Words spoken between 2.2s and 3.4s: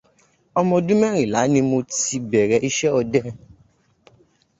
bèrè iṣẹ́ ọdẹ.